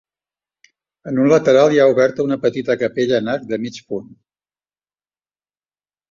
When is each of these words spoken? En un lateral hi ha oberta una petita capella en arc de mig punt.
En 1.09 1.19
un 1.23 1.27
lateral 1.31 1.73
hi 1.75 1.81
ha 1.83 1.85
oberta 1.91 2.25
una 2.29 2.37
petita 2.45 2.75
capella 2.83 3.19
en 3.23 3.29
arc 3.33 3.45
de 3.51 3.59
mig 3.67 3.77
punt. 3.91 4.09